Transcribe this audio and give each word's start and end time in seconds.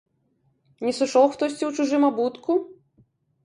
Не 0.87 0.93
сышоў 1.01 1.29
хтосьці 1.35 1.63
ў 1.69 1.73
чужым 1.79 2.03
абутку? 2.11 2.51